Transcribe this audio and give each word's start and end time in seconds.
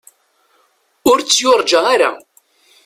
Ur 1.09 1.17
tt-yurǧa 1.21 1.79
ara. 1.93 2.09